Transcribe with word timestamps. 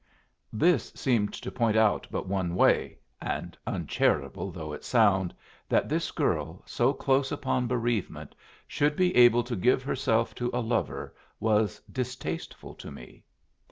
This 0.51 0.91
seemed 0.95 1.31
to 1.35 1.51
point 1.51 1.77
but 2.09 2.25
one 2.27 2.55
way; 2.55 2.97
and 3.21 3.55
(uncharitable 3.67 4.49
though 4.49 4.73
it 4.73 4.83
sound) 4.83 5.31
that 5.69 5.89
this 5.89 6.09
girl, 6.09 6.63
so 6.65 6.91
close 6.91 7.31
upon 7.31 7.67
bereavement, 7.67 8.33
should 8.67 8.95
be 8.95 9.15
able 9.15 9.43
to 9.43 9.55
give 9.55 9.83
herself 9.83 10.33
to 10.33 10.49
a 10.55 10.59
lover 10.59 11.13
was 11.39 11.81
distasteful 11.81 12.73
to 12.73 12.89
me. 12.89 13.23